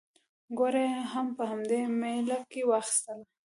[0.57, 3.23] ګوړه یې هم په همدې مېله کې واخیستله.